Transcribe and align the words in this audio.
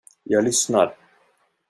Jag 0.23 0.43
lyssnar. 0.43 0.97